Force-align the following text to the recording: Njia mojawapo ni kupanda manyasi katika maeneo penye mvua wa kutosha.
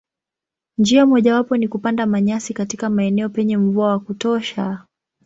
Njia 0.77 1.05
mojawapo 1.05 1.57
ni 1.57 1.67
kupanda 1.67 2.05
manyasi 2.05 2.53
katika 2.53 2.89
maeneo 2.89 3.29
penye 3.29 3.57
mvua 3.57 3.87
wa 3.87 3.99
kutosha. 3.99 4.85